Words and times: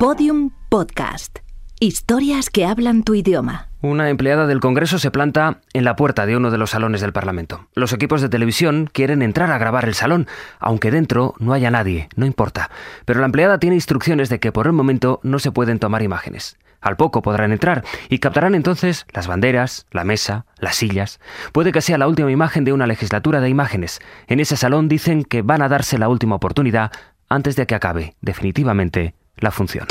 Podium 0.00 0.52
Podcast. 0.70 1.40
Historias 1.78 2.48
que 2.48 2.64
hablan 2.64 3.02
tu 3.02 3.14
idioma. 3.14 3.68
Una 3.82 4.08
empleada 4.08 4.46
del 4.46 4.58
Congreso 4.58 4.98
se 4.98 5.10
planta 5.10 5.60
en 5.74 5.84
la 5.84 5.94
puerta 5.94 6.24
de 6.24 6.38
uno 6.38 6.50
de 6.50 6.56
los 6.56 6.70
salones 6.70 7.02
del 7.02 7.12
Parlamento. 7.12 7.68
Los 7.74 7.92
equipos 7.92 8.22
de 8.22 8.30
televisión 8.30 8.88
quieren 8.90 9.20
entrar 9.20 9.52
a 9.52 9.58
grabar 9.58 9.84
el 9.84 9.92
salón, 9.92 10.26
aunque 10.58 10.90
dentro 10.90 11.34
no 11.38 11.52
haya 11.52 11.70
nadie, 11.70 12.08
no 12.16 12.24
importa. 12.24 12.70
Pero 13.04 13.20
la 13.20 13.26
empleada 13.26 13.58
tiene 13.58 13.76
instrucciones 13.76 14.30
de 14.30 14.40
que 14.40 14.52
por 14.52 14.66
el 14.66 14.72
momento 14.72 15.20
no 15.22 15.38
se 15.38 15.52
pueden 15.52 15.78
tomar 15.78 16.00
imágenes. 16.00 16.56
Al 16.80 16.96
poco 16.96 17.20
podrán 17.20 17.52
entrar 17.52 17.84
y 18.08 18.20
captarán 18.20 18.54
entonces 18.54 19.04
las 19.12 19.26
banderas, 19.26 19.84
la 19.90 20.04
mesa, 20.04 20.46
las 20.56 20.76
sillas. 20.76 21.20
Puede 21.52 21.72
que 21.72 21.82
sea 21.82 21.98
la 21.98 22.08
última 22.08 22.32
imagen 22.32 22.64
de 22.64 22.72
una 22.72 22.86
legislatura 22.86 23.42
de 23.42 23.50
imágenes. 23.50 24.00
En 24.28 24.40
ese 24.40 24.56
salón 24.56 24.88
dicen 24.88 25.24
que 25.24 25.42
van 25.42 25.60
a 25.60 25.68
darse 25.68 25.98
la 25.98 26.08
última 26.08 26.36
oportunidad 26.36 26.90
antes 27.28 27.54
de 27.54 27.66
que 27.66 27.74
acabe 27.74 28.16
definitivamente 28.22 29.14
la 29.36 29.50
función. 29.50 29.86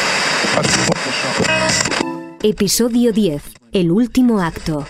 Episodio 2.41 3.11
10. 3.11 3.43
El 3.71 3.91
último 3.91 4.41
acto. 4.41 4.85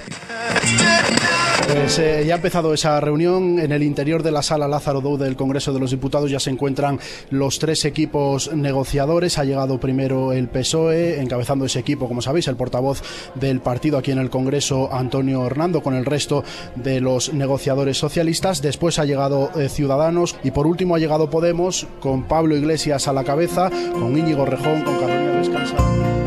Pues 1.68 2.00
eh, 2.00 2.24
ya 2.26 2.34
ha 2.34 2.38
empezado 2.38 2.74
esa 2.74 3.00
reunión 3.00 3.60
en 3.60 3.72
el 3.72 3.84
interior 3.84 4.24
de 4.24 4.32
la 4.32 4.42
sala 4.42 4.68
Lázaro 4.68 5.02
Dou 5.02 5.18
del 5.18 5.36
Congreso 5.36 5.74
de 5.74 5.80
los 5.80 5.92
Diputados. 5.92 6.32
Ya 6.32 6.40
se 6.40 6.50
encuentran 6.50 7.00
los 7.30 7.60
tres 7.60 7.86
equipos 7.86 8.54
negociadores. 8.54 9.38
Ha 9.38 9.44
llegado 9.44 9.80
primero 9.80 10.34
el 10.34 10.48
PSOE, 10.48 11.22
encabezando 11.22 11.66
ese 11.66 11.80
equipo, 11.80 12.08
como 12.08 12.22
sabéis, 12.22 12.48
el 12.48 12.56
portavoz 12.56 13.02
del 13.36 13.62
partido 13.62 13.98
aquí 13.98 14.12
en 14.12 14.20
el 14.20 14.30
Congreso, 14.30 14.90
Antonio 14.92 15.46
Hernando, 15.46 15.82
con 15.82 15.96
el 15.96 16.06
resto 16.06 16.44
de 16.76 17.02
los 17.02 17.34
negociadores 17.34 17.98
socialistas. 17.98 18.62
Después 18.62 19.00
ha 19.00 19.06
llegado 19.06 19.52
eh, 19.56 19.70
Ciudadanos 19.70 20.36
y 20.44 20.52
por 20.52 20.68
último 20.68 20.96
ha 20.96 21.00
llegado 21.00 21.30
Podemos, 21.30 21.88
con 22.00 22.24
Pablo 22.24 22.56
Iglesias 22.56 23.08
a 23.08 23.14
la 23.14 23.24
cabeza, 23.24 23.70
con 23.94 24.18
Íñigo 24.18 24.46
Rejón, 24.46 24.84
con 24.84 25.00
Carolina 25.00 25.38
Descansa. 25.38 26.19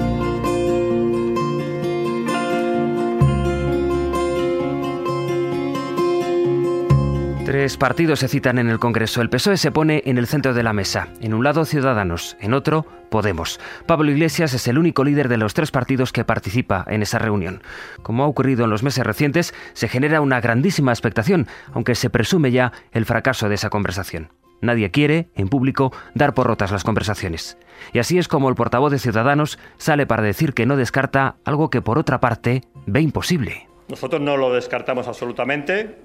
Tres 7.63 7.77
partidos 7.77 8.19
se 8.19 8.27
citan 8.27 8.59
en 8.59 8.69
el 8.69 8.81
Congreso. 8.81 9.23
El 9.23 9.31
PSOE 9.31 9.57
se 9.57 9.71
pone 9.71 10.03
en 10.07 10.19
el 10.19 10.27
centro 10.27 10.53
de 10.53 10.65
la 10.65 10.73
mesa. 10.73 11.07
En 11.21 11.33
un 11.33 11.45
lado 11.45 11.65
Ciudadanos, 11.65 12.37
en 12.41 12.55
otro 12.55 12.85
Podemos. 13.09 13.61
Pablo 13.87 14.11
Iglesias 14.11 14.53
es 14.53 14.67
el 14.67 14.79
único 14.79 15.05
líder 15.05 15.29
de 15.29 15.37
los 15.37 15.55
tres 15.55 15.71
partidos 15.71 16.11
que 16.11 16.25
participa 16.25 16.85
en 16.89 17.03
esa 17.03 17.21
reunión. 17.21 17.63
Como 18.03 18.25
ha 18.25 18.27
ocurrido 18.27 18.65
en 18.65 18.71
los 18.71 18.83
meses 18.83 19.07
recientes, 19.07 19.55
se 19.75 19.87
genera 19.87 20.21
una 20.21 20.41
grandísima 20.41 20.91
expectación, 20.91 21.47
aunque 21.73 21.95
se 21.95 22.11
presume 22.11 22.51
ya 22.51 22.73
el 22.91 23.07
fracaso 23.07 23.49
de 23.49 23.55
esa 23.55 23.71
conversación. 23.71 24.33
Nadie 24.61 24.91
quiere, 24.91 25.29
en 25.37 25.47
público, 25.47 25.93
dar 26.17 26.35
por 26.35 26.49
rotas 26.49 26.73
las 26.73 26.83
conversaciones. 26.83 27.59
Y 27.93 28.01
así 28.01 28.19
es 28.19 28.27
como 28.27 28.49
el 28.49 28.57
portavoz 28.57 28.91
de 28.91 28.99
Ciudadanos 28.99 29.61
sale 29.77 30.05
para 30.05 30.25
decir 30.25 30.53
que 30.53 30.67
no 30.67 30.77
descarta 30.77 31.37
algo 31.45 31.71
que 31.71 31.81
por 31.81 31.97
otra 31.97 32.19
parte 32.19 32.63
ve 32.87 33.03
imposible. 33.03 33.69
Nosotros 33.89 34.21
no 34.21 34.37
lo 34.37 34.53
descartamos 34.53 35.07
absolutamente. 35.07 36.01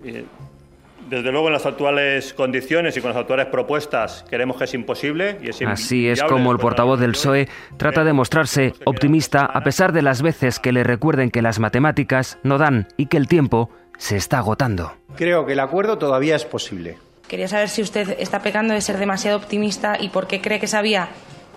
Desde 1.09 1.31
luego, 1.31 1.47
en 1.47 1.53
las 1.53 1.65
actuales 1.65 2.33
condiciones 2.33 2.97
y 2.97 3.01
con 3.01 3.11
las 3.11 3.17
actuales 3.17 3.47
propuestas, 3.47 4.25
queremos 4.29 4.57
que 4.57 4.65
es 4.65 4.73
imposible. 4.73 5.37
Y 5.41 5.49
es 5.49 5.61
Así 5.61 6.07
es 6.09 6.21
como 6.21 6.51
el 6.51 6.57
portavoz 6.57 6.99
del 6.99 7.13
PSOE 7.13 7.47
trata 7.77 8.03
de 8.03 8.11
mostrarse 8.11 8.73
optimista 8.85 9.45
a 9.45 9.63
pesar 9.63 9.93
de 9.93 10.01
las 10.01 10.21
veces 10.21 10.59
que 10.59 10.73
le 10.73 10.83
recuerden 10.83 11.31
que 11.31 11.41
las 11.41 11.59
matemáticas 11.59 12.39
no 12.43 12.57
dan 12.57 12.87
y 12.97 13.05
que 13.05 13.17
el 13.17 13.27
tiempo 13.27 13.69
se 13.97 14.17
está 14.17 14.39
agotando. 14.39 14.93
Creo 15.15 15.45
que 15.45 15.53
el 15.53 15.59
acuerdo 15.59 15.97
todavía 15.97 16.35
es 16.35 16.45
posible. 16.45 16.97
Quería 17.27 17.47
saber 17.47 17.69
si 17.69 17.81
usted 17.81 18.15
está 18.19 18.41
pecando 18.41 18.73
de 18.73 18.81
ser 18.81 18.97
demasiado 18.97 19.37
optimista 19.37 19.97
y 19.99 20.09
por 20.09 20.27
qué 20.27 20.41
cree 20.41 20.59
que 20.59 20.65
esa 20.65 20.81
vía 20.81 21.09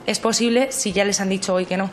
es 0.06 0.18
posible 0.18 0.72
si 0.72 0.92
ya 0.92 1.04
les 1.04 1.20
han 1.20 1.28
dicho 1.28 1.54
hoy 1.54 1.66
que 1.66 1.76
no. 1.76 1.90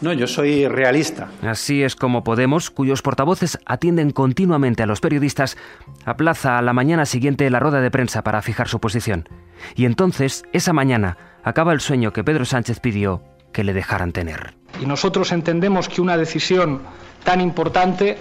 No, 0.00 0.12
yo 0.12 0.26
soy 0.26 0.68
realista. 0.68 1.28
Así 1.42 1.82
es 1.82 1.96
como 1.96 2.22
Podemos, 2.22 2.70
cuyos 2.70 3.02
portavoces 3.02 3.58
atienden 3.66 4.10
continuamente 4.10 4.82
a 4.82 4.86
los 4.86 5.00
periodistas, 5.00 5.56
aplaza 6.04 6.58
a 6.58 6.62
la 6.62 6.72
mañana 6.72 7.04
siguiente 7.04 7.50
la 7.50 7.58
rueda 7.58 7.80
de 7.80 7.90
prensa 7.90 8.22
para 8.22 8.42
fijar 8.42 8.68
su 8.68 8.80
posición. 8.80 9.28
Y 9.74 9.86
entonces, 9.86 10.44
esa 10.52 10.72
mañana, 10.72 11.16
acaba 11.42 11.72
el 11.72 11.80
sueño 11.80 12.12
que 12.12 12.22
Pedro 12.22 12.44
Sánchez 12.44 12.78
pidió 12.80 13.22
que 13.52 13.64
le 13.64 13.72
dejaran 13.72 14.12
tener. 14.12 14.54
Y 14.80 14.86
nosotros 14.86 15.32
entendemos 15.32 15.88
que 15.88 16.00
una 16.00 16.16
decisión 16.16 16.82
tan 17.24 17.40
importante 17.40 18.18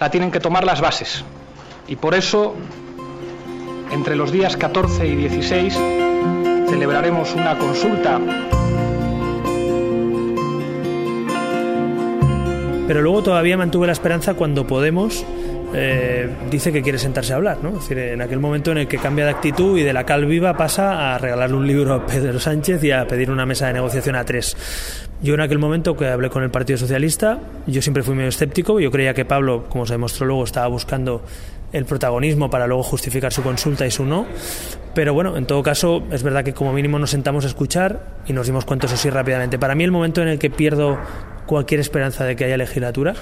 la 0.00 0.10
tienen 0.10 0.32
que 0.32 0.40
tomar 0.40 0.64
las 0.64 0.80
bases. 0.80 1.24
Y 1.86 1.96
por 1.96 2.14
eso, 2.14 2.56
entre 3.92 4.16
los 4.16 4.32
días 4.32 4.56
14 4.56 5.06
y 5.06 5.14
16, 5.14 5.78
celebraremos 6.74 7.32
una 7.36 7.56
consulta 7.56 8.20
Pero 12.88 13.00
luego 13.00 13.22
todavía 13.22 13.56
mantuve 13.56 13.86
la 13.86 13.92
esperanza 13.92 14.34
cuando 14.34 14.66
Podemos 14.66 15.24
eh, 15.72 16.28
dice 16.50 16.72
que 16.72 16.82
quiere 16.82 16.98
sentarse 16.98 17.32
a 17.32 17.36
hablar, 17.36 17.58
¿no? 17.62 17.70
Es 17.70 17.74
decir, 17.88 17.98
en 17.98 18.22
aquel 18.22 18.40
momento 18.40 18.72
en 18.72 18.78
el 18.78 18.88
que 18.88 18.98
cambia 18.98 19.24
de 19.24 19.30
actitud 19.30 19.78
y 19.78 19.82
de 19.82 19.92
la 19.92 20.04
cal 20.04 20.26
viva 20.26 20.56
pasa 20.56 21.14
a 21.14 21.18
regalarle 21.18 21.56
un 21.56 21.66
libro 21.66 21.94
a 21.94 22.06
Pedro 22.06 22.38
Sánchez 22.38 22.82
y 22.84 22.90
a 22.90 23.06
pedir 23.06 23.30
una 23.30 23.46
mesa 23.46 23.68
de 23.68 23.74
negociación 23.74 24.16
a 24.16 24.24
tres. 24.24 24.56
Yo 25.22 25.34
en 25.34 25.40
aquel 25.40 25.58
momento 25.58 25.96
que 25.96 26.06
hablé 26.06 26.28
con 26.28 26.42
el 26.42 26.50
Partido 26.50 26.78
Socialista, 26.78 27.40
yo 27.66 27.82
siempre 27.82 28.02
fui 28.02 28.14
medio 28.14 28.28
escéptico, 28.28 28.78
yo 28.78 28.90
creía 28.90 29.14
que 29.14 29.24
Pablo, 29.24 29.66
como 29.68 29.86
se 29.86 29.94
demostró 29.94 30.26
luego, 30.26 30.44
estaba 30.44 30.68
buscando 30.68 31.22
el 31.72 31.86
protagonismo 31.86 32.50
para 32.50 32.68
luego 32.68 32.84
justificar 32.84 33.32
su 33.32 33.42
consulta 33.42 33.84
y 33.84 33.90
su 33.90 34.04
no. 34.04 34.26
Pero 34.94 35.12
bueno, 35.12 35.36
en 35.36 35.46
todo 35.46 35.62
caso, 35.62 36.04
es 36.10 36.22
verdad 36.22 36.44
que 36.44 36.54
como 36.54 36.72
mínimo 36.72 36.98
nos 36.98 37.10
sentamos 37.10 37.44
a 37.44 37.48
escuchar 37.48 38.00
y 38.26 38.32
nos 38.32 38.46
dimos 38.46 38.64
cuenta 38.64 38.86
eso 38.86 38.96
sí 38.96 39.10
rápidamente. 39.10 39.58
Para 39.58 39.74
mí 39.74 39.84
el 39.84 39.90
momento 39.90 40.22
en 40.22 40.28
el 40.28 40.38
que 40.38 40.50
pierdo 40.50 40.98
cualquier 41.46 41.80
esperanza 41.80 42.24
de 42.24 42.36
que 42.36 42.44
haya 42.44 42.56
legislatura 42.56 43.14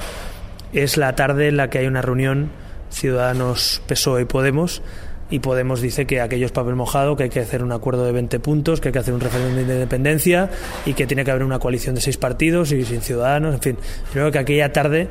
es 0.72 0.96
la 0.96 1.14
tarde 1.14 1.48
en 1.48 1.56
la 1.56 1.70
que 1.70 1.78
hay 1.78 1.86
una 1.86 2.02
reunión 2.02 2.50
Ciudadanos, 2.90 3.80
PSOE 3.86 4.22
y 4.22 4.24
Podemos 4.26 4.82
y 5.30 5.38
Podemos 5.38 5.80
dice 5.80 6.06
que 6.06 6.20
aquello 6.20 6.44
es 6.44 6.52
papel 6.52 6.74
mojado, 6.74 7.16
que 7.16 7.22
hay 7.24 7.30
que 7.30 7.40
hacer 7.40 7.62
un 7.62 7.72
acuerdo 7.72 8.04
de 8.04 8.12
20 8.12 8.38
puntos, 8.38 8.82
que 8.82 8.88
hay 8.88 8.92
que 8.92 8.98
hacer 8.98 9.14
un 9.14 9.20
referéndum 9.20 9.66
de 9.66 9.74
independencia 9.74 10.50
y 10.84 10.92
que 10.92 11.06
tiene 11.06 11.24
que 11.24 11.30
haber 11.30 11.42
una 11.42 11.58
coalición 11.58 11.94
de 11.94 12.02
seis 12.02 12.18
partidos 12.18 12.70
y 12.70 12.84
sin 12.84 13.00
ciudadanos, 13.00 13.54
en 13.54 13.60
fin. 13.62 13.78
Creo 14.12 14.30
que 14.30 14.38
aquella 14.38 14.74
tarde 14.74 15.08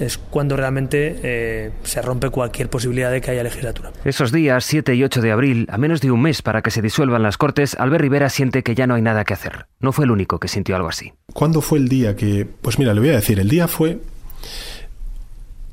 es 0.00 0.18
cuando 0.18 0.56
realmente 0.56 1.20
eh, 1.22 1.70
se 1.82 2.02
rompe 2.02 2.30
cualquier 2.30 2.68
posibilidad 2.68 3.10
de 3.10 3.20
que 3.20 3.30
haya 3.30 3.42
legislatura. 3.42 3.92
Esos 4.04 4.32
días 4.32 4.64
7 4.64 4.94
y 4.94 5.04
8 5.04 5.20
de 5.20 5.32
abril, 5.32 5.66
a 5.70 5.78
menos 5.78 6.00
de 6.00 6.10
un 6.10 6.22
mes 6.22 6.42
para 6.42 6.62
que 6.62 6.70
se 6.70 6.82
disuelvan 6.82 7.22
las 7.22 7.36
Cortes, 7.36 7.76
Albert 7.78 8.02
Rivera 8.02 8.28
siente 8.28 8.62
que 8.62 8.74
ya 8.74 8.86
no 8.86 8.94
hay 8.94 9.02
nada 9.02 9.24
que 9.24 9.34
hacer. 9.34 9.66
No 9.80 9.92
fue 9.92 10.04
el 10.04 10.10
único 10.10 10.38
que 10.38 10.48
sintió 10.48 10.76
algo 10.76 10.88
así. 10.88 11.12
¿Cuándo 11.32 11.60
fue 11.60 11.78
el 11.78 11.88
día 11.88 12.16
que.? 12.16 12.46
Pues 12.60 12.78
mira, 12.78 12.94
le 12.94 13.00
voy 13.00 13.10
a 13.10 13.16
decir, 13.16 13.38
el 13.38 13.48
día 13.48 13.68
fue. 13.68 14.00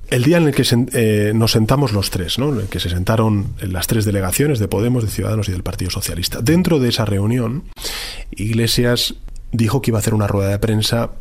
El 0.09 0.23
día 0.23 0.37
en 0.37 0.47
el 0.47 0.55
que 0.55 0.63
eh, 0.93 1.33
nos 1.35 1.51
sentamos 1.51 1.91
los 1.91 2.11
tres, 2.11 2.39
¿no? 2.39 2.53
En 2.53 2.61
el 2.61 2.67
que 2.67 2.79
se 2.79 2.89
sentaron 2.89 3.55
las 3.59 3.87
tres 3.87 4.05
delegaciones 4.05 4.57
de 4.59 4.69
Podemos, 4.69 5.03
de 5.03 5.09
Ciudadanos 5.09 5.49
y 5.49 5.51
del 5.51 5.63
Partido 5.63 5.91
Socialista. 5.91 6.39
Dentro 6.41 6.79
de 6.79 6.89
esa 6.89 7.03
reunión, 7.03 7.63
Iglesias 8.31 9.15
dijo 9.51 9.81
que 9.81 9.91
iba 9.91 9.97
a 9.97 10.01
hacer 10.01 10.13
una 10.13 10.27
rueda 10.27 10.49
de 10.49 10.59
prensa 10.59 11.11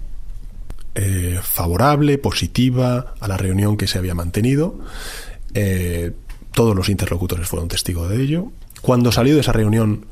eh, 0.99 1.39
favorable, 1.43 2.17
positiva 2.17 3.15
a 3.21 3.29
la 3.29 3.37
reunión 3.37 3.77
que 3.77 3.87
se 3.87 3.99
había 3.99 4.15
mantenido. 4.15 4.79
Eh, 5.53 6.13
todos 6.53 6.75
los 6.75 6.89
interlocutores 6.89 7.47
fueron 7.47 7.69
testigos 7.69 8.09
de 8.09 8.23
ello. 8.23 8.47
Cuando 8.81 9.13
salió 9.13 9.35
de 9.35 9.43
esa 9.43 9.53
reunión, 9.53 10.07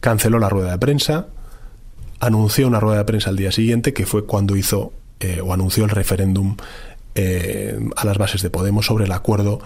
canceló 0.00 0.38
la 0.38 0.50
rueda 0.50 0.72
de 0.72 0.78
prensa, 0.78 1.28
anunció 2.20 2.68
una 2.68 2.78
rueda 2.78 2.98
de 2.98 3.04
prensa 3.06 3.30
al 3.30 3.36
día 3.36 3.52
siguiente, 3.52 3.94
que 3.94 4.04
fue 4.04 4.26
cuando 4.26 4.54
hizo 4.54 4.92
eh, 5.20 5.40
o 5.42 5.54
anunció 5.54 5.84
el 5.84 5.90
referéndum 5.90 6.56
a 7.96 8.04
las 8.04 8.16
bases 8.16 8.42
de 8.42 8.50
Podemos 8.50 8.86
sobre 8.86 9.06
el 9.06 9.10
acuerdo 9.10 9.58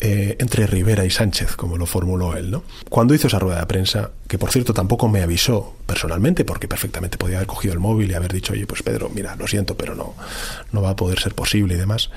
eh, 0.00 0.36
entre 0.38 0.66
Rivera 0.66 1.04
y 1.04 1.10
Sánchez, 1.10 1.56
como 1.56 1.76
lo 1.76 1.86
formuló 1.86 2.36
él. 2.36 2.50
¿no? 2.50 2.62
Cuando 2.88 3.14
hizo 3.14 3.26
esa 3.26 3.38
rueda 3.38 3.60
de 3.60 3.66
prensa, 3.66 4.10
que 4.28 4.38
por 4.38 4.50
cierto 4.50 4.72
tampoco 4.72 5.08
me 5.08 5.22
avisó 5.22 5.74
personalmente, 5.86 6.44
porque 6.44 6.68
perfectamente 6.68 7.18
podía 7.18 7.36
haber 7.36 7.48
cogido 7.48 7.74
el 7.74 7.80
móvil 7.80 8.10
y 8.10 8.14
haber 8.14 8.32
dicho, 8.32 8.52
oye, 8.52 8.66
pues 8.66 8.82
Pedro, 8.82 9.10
mira, 9.12 9.36
lo 9.36 9.46
siento, 9.46 9.76
pero 9.76 9.94
no, 9.94 10.14
no 10.72 10.82
va 10.82 10.90
a 10.90 10.96
poder 10.96 11.18
ser 11.18 11.34
posible 11.34 11.74
y 11.74 11.78
demás. 11.78 12.10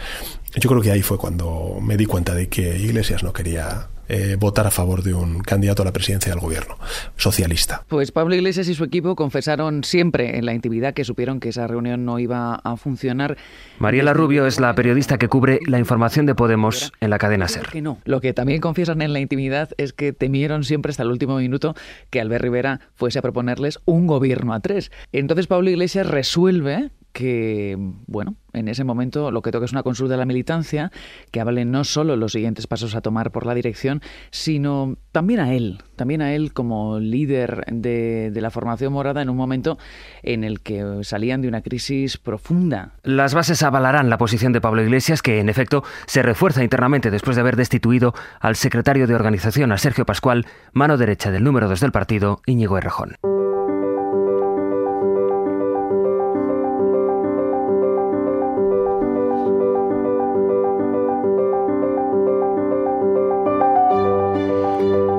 Yo 0.56 0.70
creo 0.70 0.82
que 0.82 0.92
ahí 0.92 1.02
fue 1.02 1.18
cuando 1.18 1.78
me 1.82 1.98
di 1.98 2.06
cuenta 2.06 2.36
de 2.36 2.50
que 2.50 2.78
Iglesias 2.78 3.24
no 3.24 3.34
quería 3.34 3.88
eh, 4.14 4.36
votar 4.38 4.68
a 4.68 4.72
favor 4.72 5.04
de 5.04 5.14
un 5.14 5.40
candidato 5.40 5.84
a 5.84 5.86
la 5.86 5.94
presidencia 5.94 6.34
del 6.34 6.42
gobierno 6.42 6.76
socialista. 7.16 7.86
Pues 7.88 8.12
Pablo 8.12 8.36
Iglesias 8.36 8.68
y 8.68 8.74
su 8.74 8.84
equipo 8.84 9.16
confesaron 9.16 9.86
siempre 9.86 10.38
en 10.38 10.46
la 10.46 10.54
intimidad 10.54 10.94
que 10.94 11.06
supieron 11.06 11.40
que 11.40 11.48
esa 11.48 11.66
reunión 11.66 12.04
no 12.04 12.20
iba 12.20 12.56
a 12.56 12.76
funcionar. 12.76 13.38
Mariela 13.80 14.14
Rubio 14.14 14.46
es 14.46 14.60
la 14.60 14.76
periodista 14.76 15.18
que 15.18 15.30
cubre 15.30 15.60
la 15.66 15.80
información 15.80 16.26
de 16.26 16.36
Podemos 16.36 16.92
en 17.00 17.10
la 17.10 17.20
cadena 17.20 17.48
SER. 17.48 17.68
Que 17.68 17.82
no. 17.82 18.00
Lo 18.04 18.20
que 18.20 18.34
también 18.34 18.60
confiesan 18.60 19.02
en 19.02 19.14
la 19.14 19.22
intimidad 19.22 19.70
es 19.78 19.94
que 19.94 20.12
temieron 20.12 20.66
siempre 20.66 20.90
hasta 20.90 21.04
el 21.04 21.10
último 21.10 21.38
minuto 21.38 21.74
que 22.10 22.20
Albert 22.20 22.44
Rivera 22.44 22.82
fuese 22.96 23.20
a 23.20 23.22
proponerles 23.22 23.80
un 23.86 24.08
gobierno 24.08 24.54
a 24.54 24.60
tres. 24.60 24.92
Entonces 25.14 25.48
Pablo 25.48 25.70
Iglesias 25.70 26.06
resuelve 26.06 26.92
que, 27.12 27.76
bueno, 28.08 28.36
en 28.54 28.68
ese 28.68 28.84
momento 28.84 29.32
lo 29.32 29.42
que 29.42 29.52
toca 29.52 29.66
es 29.66 29.72
una 29.72 29.84
consulta 29.84 30.14
de 30.14 30.18
la 30.18 30.26
militancia 30.26 30.92
que 31.32 31.40
hable 31.40 31.66
no 31.66 31.84
solo 31.84 32.16
los 32.16 32.34
siguientes 32.34 32.68
pasos 32.68 32.96
a 32.96 33.02
tomar 33.02 33.32
por 33.32 33.46
la 33.46 33.54
dirección, 33.54 34.02
sino 34.30 34.98
también 35.12 35.40
a 35.40 35.54
él, 35.54 35.80
también 35.96 36.22
a 36.22 36.34
él 36.34 36.54
como 36.54 37.00
líder 37.00 37.66
de, 37.68 38.32
de 38.32 38.42
la 38.42 38.50
formación 38.50 38.94
morada 38.94 39.22
en 39.22 39.30
un 39.30 39.38
momento 39.38 39.78
en 40.24 40.44
el 40.44 40.62
que 40.62 41.00
salían 41.04 41.42
de 41.42 41.48
una 41.48 41.62
crisis 41.62 42.18
profunda. 42.18 42.94
Las 43.04 43.34
bases 43.34 43.64
avalarán 43.64 44.10
la 44.10 44.18
posición 44.18 44.54
de 44.54 44.62
Pablo 44.62 44.84
Iglesias, 44.84 45.22
que 45.22 45.40
en 45.40 45.50
efecto 45.50 45.84
se 46.06 46.22
refuerza 46.22 46.64
internamente 46.64 47.12
después 47.12 47.36
de 47.36 47.42
haber 47.42 47.56
destituido 47.56 48.14
al 48.40 48.56
secretario 48.56 49.08
de 49.08 49.16
organización, 49.16 49.72
a 49.72 49.78
Sergio 49.78 50.06
Pascual, 50.06 50.46
mano 50.74 50.98
derecha 50.98 51.32
del 51.32 51.44
número 51.44 51.68
2 51.68 51.80
del 51.80 51.92
partido, 51.92 52.42
Íñigo 52.46 52.78
Errejón. 52.78 53.16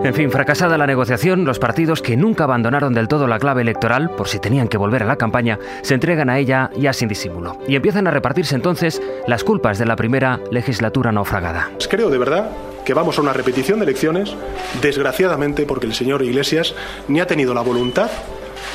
En 0.05 0.15
fin, 0.15 0.33
fracasada 0.33 0.77
la 0.77 0.87
negociación, 0.89 1.45
los 1.45 1.61
partidos 1.61 2.03
que 2.03 2.17
nunca 2.17 2.43
abandonaron 2.43 2.93
del 2.93 3.07
todo 3.07 3.29
la 3.29 3.39
clave 3.39 3.63
electoral, 3.63 4.11
por 4.11 4.27
si 4.27 4.41
tenían 4.41 4.67
que 4.67 4.77
volver 4.77 5.05
a 5.05 5.07
la 5.07 5.15
campaña, 5.15 5.61
se 5.83 5.95
entregan 5.95 6.29
a 6.29 6.41
ella 6.41 6.71
ya 6.77 6.93
sin 6.93 7.09
disimulo. 7.09 7.57
Y 7.69 7.77
empiezan 7.77 8.09
a 8.09 8.11
repartirse 8.11 8.57
entonces 8.57 9.01
las 9.29 9.45
culpas 9.45 9.79
de 9.79 9.87
la 9.87 9.95
primera 9.95 10.41
legislatura 10.51 11.13
naufragada. 11.13 11.71
Creo 11.89 12.11
de 12.11 12.19
verdad 12.19 12.51
que 12.85 12.95
vamos 12.95 13.17
a 13.19 13.23
una 13.23 13.33
repetición 13.33 13.79
de 13.79 13.85
elecciones, 13.85 14.35
desgraciadamente 14.81 15.67
porque 15.67 15.87
el 15.87 15.95
señor 15.95 16.23
Iglesias 16.23 16.75
ni 17.07 17.21
ha 17.21 17.29
tenido 17.29 17.55
la 17.55 17.61
voluntad 17.61 18.11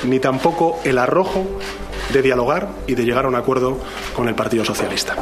ni 0.06 0.20
tampoco 0.20 0.80
el 0.86 0.98
arrojo 0.98 1.46
de 2.14 2.22
dialogar 2.22 2.70
y 2.88 2.96
de 2.96 3.04
llegar 3.04 3.26
a 3.26 3.28
un 3.28 3.36
acuerdo 3.36 3.78
con 4.16 4.30
el 4.30 4.36
Partido 4.36 4.64
Socialista. 4.64 5.16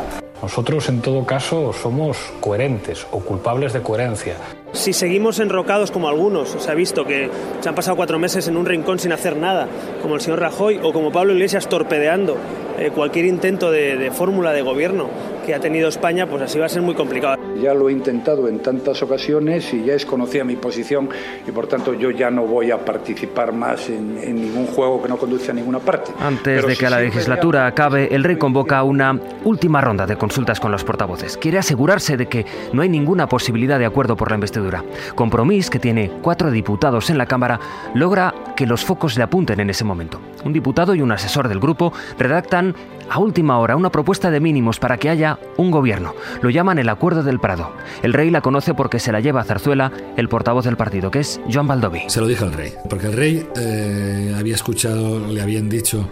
Nosotros, 0.46 0.90
en 0.90 1.02
todo 1.02 1.26
caso, 1.26 1.74
somos 1.74 2.18
coherentes 2.40 3.08
o 3.10 3.20
culpables 3.20 3.74
de 3.74 3.82
coherencia. 3.82 4.36
Si 4.74 4.94
seguimos 4.94 5.40
enrocados 5.40 5.90
como 5.90 6.08
algunos, 6.08 6.50
se 6.50 6.70
ha 6.70 6.76
visto 6.76 7.04
que 7.04 7.32
se 7.62 7.68
han 7.68 7.74
pasado 7.74 7.98
cuatro 7.98 8.20
meses 8.20 8.48
en 8.48 8.56
un 8.56 8.68
rincón 8.68 9.00
sin 9.00 9.12
hacer 9.12 9.38
nada, 9.38 9.68
como 10.04 10.14
el 10.14 10.22
señor 10.22 10.42
Rajoy 10.42 10.80
o 10.84 10.94
como 10.94 11.12
Pablo 11.12 11.34
Iglesias 11.34 11.68
torpedeando 11.68 12.38
eh, 12.78 12.92
cualquier 12.94 13.26
intento 13.26 13.72
de, 13.72 13.98
de 13.98 14.12
fórmula 14.12 14.54
de 14.54 14.62
gobierno 14.62 15.10
que 15.46 15.54
ha 15.54 15.60
tenido 15.60 15.88
España, 15.88 16.28
pues 16.28 16.42
así 16.42 16.58
va 16.58 16.66
a 16.66 16.70
ser 16.70 16.82
muy 16.82 16.96
complicado. 16.96 17.38
Ya 17.62 17.74
lo 17.74 17.90
he 17.90 17.92
intentado 17.92 18.48
en 18.48 18.60
tantas 18.60 19.02
ocasiones 19.04 19.74
y 19.74 19.84
ya 19.86 19.94
es 19.94 20.06
conocida 20.06 20.44
mi 20.44 20.56
posición 20.56 21.10
y 21.48 21.52
por 21.52 21.68
tanto 21.68 21.94
yo 21.94 22.12
ya 22.12 22.30
no 22.30 22.46
voy 22.46 22.72
a 22.72 22.84
participar 22.84 23.54
más 23.54 23.90
en, 23.90 24.18
en 24.22 24.36
ningún 24.36 24.68
juego 24.68 25.02
que 25.02 25.08
no 25.08 25.18
conduce 25.18 25.52
a 25.52 25.54
ninguna 25.54 25.80
parte. 25.80 26.12
Antes 26.20 26.58
Pero 26.58 26.68
de 26.68 26.76
que 26.76 26.90
la 26.90 27.00
legislatura 27.00 27.68
acabe, 27.68 28.14
el 28.14 28.24
rey 28.24 28.38
convoca 28.38 28.84
una 28.84 29.20
última 29.44 29.82
ronda 29.82 30.06
de 30.06 30.18
consultas 30.18 30.60
con 30.60 30.72
los 30.72 30.84
portavoces. 30.84 31.38
Quiere 31.38 31.60
asegurarse 31.60 32.18
de 32.18 32.28
que 32.28 32.46
no 32.74 32.82
hay 32.82 32.90
ninguna 32.90 33.28
posibilidad 33.28 33.78
de 33.80 33.86
acuerdo 33.86 34.16
por 34.16 34.30
la 34.30 34.36
investidura. 34.36 34.84
Compromís, 35.14 35.70
que 35.70 35.80
tiene 35.80 36.12
cuatro 36.22 36.52
diputados 36.52 37.10
en 37.10 37.18
la 37.18 37.26
Cámara, 37.26 37.60
logra 37.94 38.34
que 38.56 38.66
los 38.66 38.84
focos 38.84 39.16
le 39.18 39.24
apunten 39.24 39.60
en 39.60 39.70
ese 39.70 39.84
momento. 39.84 40.20
Un 40.46 40.54
diputado 40.54 40.96
y 40.96 41.02
un 41.02 41.12
asesor 41.12 41.50
del 41.50 41.60
grupo 41.60 41.92
redactan 42.18 42.76
a 43.10 43.20
última 43.20 43.60
hora 43.60 43.76
una 43.76 43.92
propuesta 43.92 44.32
de 44.32 44.40
mínimos 44.40 44.80
para 44.80 44.98
que 44.98 45.10
haya 45.10 45.40
un 45.58 45.72
gobierno. 45.72 46.14
Lo 46.42 46.50
llaman 46.50 46.80
el 46.80 46.90
Acuerdo 46.90 47.24
del 47.24 47.40
Prado. 47.40 47.72
El 48.04 48.14
rey 48.14 48.30
la 48.30 48.42
conoce 48.42 48.74
porque 48.74 49.00
se 49.00 49.12
la 49.12 49.20
lleva 49.20 49.42
a 49.42 49.44
Zarzuela 49.44 49.92
el 50.18 50.30
portavoz 50.30 50.66
del 50.66 50.78
partido, 50.78 51.12
que 51.12 51.20
es 51.20 51.42
Joan 51.52 51.68
Baldoví. 51.68 52.04
Se 52.08 52.22
lo 52.22 52.28
dije 52.28 52.44
al 52.44 52.54
rey, 52.54 52.74
porque 52.90 53.08
el 53.08 53.14
rey 53.14 53.48
eh, 53.56 54.36
había 54.38 54.56
escuchado, 54.56 55.20
le 55.28 55.42
habían 55.42 55.68
dicho 55.68 56.10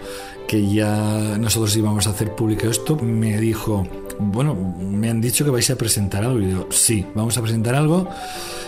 que 0.48 0.68
ya 0.68 1.38
nosotros 1.40 1.76
íbamos 1.76 2.08
a 2.08 2.12
hacer 2.12 2.36
público 2.36 2.68
esto. 2.68 2.98
Me 2.98 3.40
dijo, 3.40 3.88
bueno, 4.20 4.56
me 4.56 5.10
han 5.10 5.22
dicho 5.22 5.46
que 5.46 5.52
vais 5.52 5.70
a 5.70 5.76
presentar 5.76 6.24
algo. 6.24 6.40
Y 6.40 6.48
digo, 6.48 6.68
sí, 6.70 7.06
vamos 7.16 7.38
a 7.38 7.42
presentar 7.42 7.76
algo. 7.76 8.10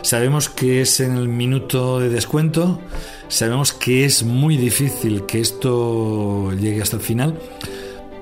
Sabemos 0.02 0.50
que 0.50 0.82
es 0.82 1.00
en 1.00 1.16
el 1.16 1.28
minuto 1.28 2.00
de 2.00 2.10
descuento. 2.10 2.80
Sabemos 3.28 3.74
que 3.74 4.06
es 4.06 4.24
muy 4.24 4.58
difícil 4.58 5.26
que 5.26 5.42
esto 5.42 6.52
llegue 6.54 6.82
hasta 6.82 6.98
el 6.98 7.02
final 7.02 7.40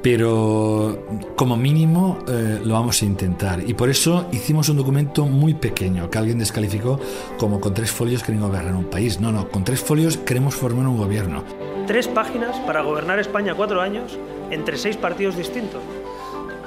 pero 0.04 1.00
como 1.38 1.56
mínimo 1.56 2.20
eh, 2.28 2.60
lo 2.64 2.74
vamos 2.74 3.02
a 3.02 3.06
intentar. 3.06 3.62
Y 3.66 3.74
por 3.74 3.90
eso 3.90 4.28
hicimos 4.34 4.68
un 4.68 4.76
documento 4.76 5.26
muy 5.26 5.54
pequeño 5.54 6.10
que 6.10 6.18
alguien 6.18 6.38
descalificó 6.38 7.00
como 7.38 7.62
con 7.62 7.74
tres 7.74 7.90
folios 7.90 8.22
queremos 8.22 8.50
gobernar 8.50 8.76
un 8.76 8.84
país. 8.84 9.22
No, 9.22 9.32
no, 9.32 9.48
con 9.50 9.64
tres 9.64 9.80
folios 9.80 10.18
queremos 10.18 10.56
formar 10.56 10.86
un 10.88 10.98
gobierno. 10.98 11.44
Tres 11.88 12.10
páginas 12.10 12.58
para 12.68 12.82
gobernar 12.82 13.18
España 13.18 13.56
cuatro 13.56 13.80
años 13.82 14.20
entre 14.52 14.78
seis 14.78 14.98
partidos 14.98 15.38
distintos. 15.38 15.82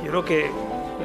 Yo 0.02 0.08
creo 0.08 0.24
que 0.24 0.50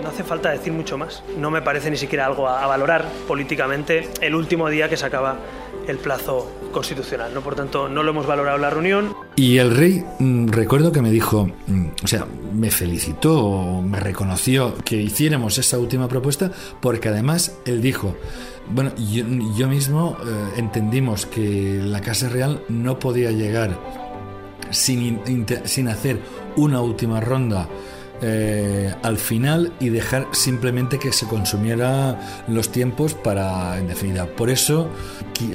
no 0.02 0.08
hace 0.08 0.24
falta 0.24 0.52
decir 0.52 0.72
mucho 0.72 0.98
más. 0.98 1.24
No 1.38 1.52
me 1.52 1.62
parece 1.62 1.92
ni 1.92 1.98
siquiera 1.98 2.26
algo 2.26 2.48
a, 2.48 2.64
a 2.64 2.68
valorar 2.68 3.06
políticamente 3.28 4.10
el 4.22 4.36
último 4.36 4.70
día 4.70 4.88
que 4.88 4.96
se 4.96 5.06
acaba 5.06 5.38
el 5.86 5.98
plazo 5.98 6.50
constitucional. 6.72 7.34
¿no? 7.34 7.42
Por 7.42 7.56
tanto, 7.56 7.88
no 7.90 8.04
lo 8.04 8.12
hemos 8.12 8.26
valorado 8.28 8.58
la 8.58 8.70
reunión. 8.70 9.14
Y 9.36 9.58
el 9.58 9.76
rey, 9.76 10.04
mm, 10.20 10.48
recuerdo 10.50 10.92
que 10.92 11.02
me 11.02 11.12
dijo, 11.12 11.50
mm, 11.68 11.86
o 12.04 12.08
sea, 12.08 12.26
me 12.54 12.72
felicitó, 12.72 13.82
me 13.82 14.00
reconoció 14.00 14.76
que 14.84 14.96
hiciéramos 15.02 15.58
esa 15.58 15.78
última 15.78 16.08
propuesta, 16.08 16.52
porque 16.82 17.10
además 17.10 17.58
él 17.66 17.82
dijo, 17.82 18.16
bueno, 18.74 18.92
yo, 19.12 19.68
mismo 19.68 20.18
eh, 20.26 20.54
entendimos 20.58 21.26
que 21.26 21.80
la 21.84 22.02
Casa 22.02 22.30
Real 22.30 22.64
no 22.70 23.00
podía 23.00 23.32
llegar 23.32 23.78
sin, 24.70 25.02
in- 25.28 25.46
sin 25.66 25.88
hacer 25.88 26.20
una 26.56 26.82
última 26.82 27.20
ronda 27.20 27.68
eh, 28.22 28.94
al 29.04 29.18
final 29.18 29.74
y 29.80 29.90
dejar 29.90 30.28
simplemente 30.32 31.00
que 31.00 31.12
se 31.12 31.28
consumiera 31.28 32.44
los 32.48 32.72
tiempos 32.72 33.14
para 33.14 33.78
en 33.78 33.88
definitiva. 33.88 34.26
Por 34.26 34.50
eso 34.50 34.90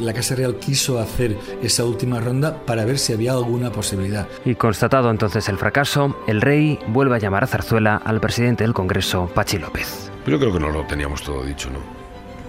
la 0.00 0.12
Casa 0.12 0.34
Real 0.34 0.56
quiso 0.56 0.98
hacer 0.98 1.36
esa 1.62 1.84
última 1.84 2.20
ronda 2.20 2.64
para 2.64 2.84
ver 2.84 2.98
si 2.98 3.12
había 3.12 3.32
alguna 3.32 3.70
posibilidad. 3.70 4.26
Y 4.44 4.54
constatado 4.56 5.10
entonces 5.10 5.48
el 5.48 5.58
fracaso, 5.58 6.16
el 6.26 6.40
rey 6.40 6.78
vuelve 6.88 7.16
a 7.16 7.18
llamar 7.18 7.44
a 7.44 7.46
Zarzuela 7.46 7.96
al 8.04 8.20
presidente 8.20 8.64
del 8.64 8.74
Congreso, 8.74 9.30
Pachi 9.34 9.58
López. 9.58 10.10
Pero 10.24 10.38
creo 10.38 10.52
que 10.52 10.60
no 10.60 10.70
lo 10.70 10.84
teníamos 10.86 11.22
todo 11.22 11.44
dicho, 11.44 11.70
¿no? 11.70 11.78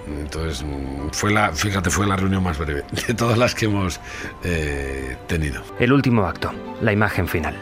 Entonces, 0.07 0.65
fue 1.11 1.31
la, 1.31 1.51
fíjate, 1.51 1.89
fue 1.89 2.07
la 2.07 2.15
reunión 2.15 2.41
más 2.41 2.57
breve 2.57 2.83
de 3.07 3.13
todas 3.13 3.37
las 3.37 3.53
que 3.53 3.65
hemos 3.65 3.99
eh, 4.43 5.17
tenido. 5.27 5.61
El 5.79 5.91
último 5.91 6.25
acto, 6.25 6.51
la 6.81 6.93
imagen 6.93 7.27
final. 7.27 7.55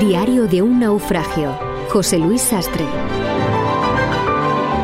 Diario 0.00 0.46
de 0.46 0.62
un 0.62 0.78
naufragio. 0.78 1.58
José 1.90 2.20
Luis 2.20 2.40
Sastre. 2.40 2.84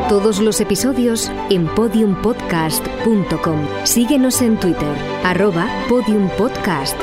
Todos 0.09 0.41
los 0.41 0.59
episodios 0.59 1.31
en 1.49 1.67
podiumpodcast.com. 1.67 3.65
Síguenos 3.85 4.41
en 4.41 4.59
Twitter, 4.59 4.93
arroba 5.23 5.69
podiumpodcast 5.87 6.97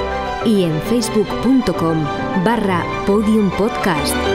y 0.44 0.64
en 0.64 0.78
facebook.com 0.82 2.04
barra 2.44 2.84
podiumpodcast. 3.06 4.31